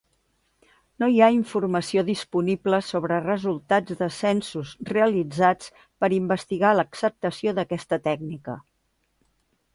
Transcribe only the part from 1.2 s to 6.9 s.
ha informació disponible sobre resultats de censos realitzats per investigar